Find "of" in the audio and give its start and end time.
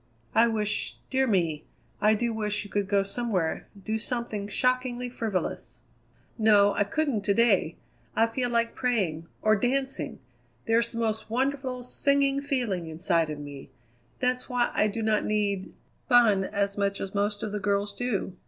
13.29-13.37, 17.43-17.51